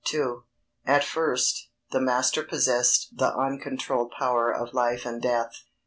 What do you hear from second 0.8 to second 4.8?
_At first, the master possessed the uncontrolled power of